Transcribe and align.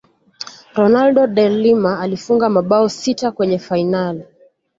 ronaldo 0.75 1.27
de 1.27 1.49
Lima 1.49 1.99
alifunga 1.99 2.49
mabao 2.49 2.89
sita 2.89 3.31
kwenye 3.31 3.59
fainali 3.59 4.23